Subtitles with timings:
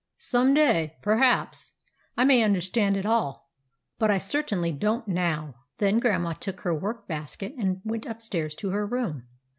[0.17, 1.73] Some day, per haps,
[2.17, 3.51] I may understand it all;
[3.99, 8.71] but I certainly don't now." Then Grandma took her work basket and went upstairs to
[8.71, 9.27] her room.